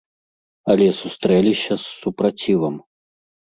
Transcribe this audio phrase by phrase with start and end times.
[0.73, 2.75] Але сустрэліся з супрацівам.